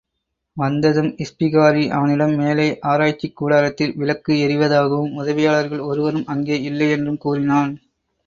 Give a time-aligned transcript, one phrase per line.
[0.57, 7.71] வந்ததும் இஸ்பிகாரி அவனிடம் மேலே ஆராய்ச்சிக் கூடாரத்தில் விளக்கு எரிவதாகவும், உதவியாளர்கள் ஒருவரும் அங்கே இல்லை என்றும் கூறினான்.